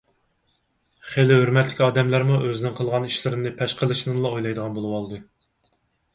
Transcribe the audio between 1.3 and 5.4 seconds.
ھۆرمەتلىك ئادەملەرمۇ ئۆزىنىڭ قىلغان ئىشلىرىنى پەش قىلىشنىلا ئويلايدىغان بولۇۋالدى.